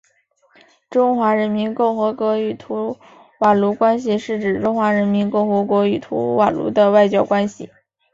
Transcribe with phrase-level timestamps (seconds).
[0.89, 2.99] 中华人民共和国与图
[3.41, 7.69] 瓦卢关系是指中华人民共和国与图瓦卢的外交关系。